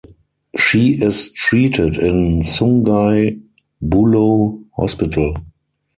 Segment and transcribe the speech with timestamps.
[0.57, 3.39] She is treated in Sungai
[3.83, 5.35] Buloh Hospital.